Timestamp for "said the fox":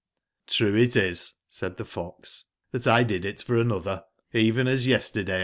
1.47-2.45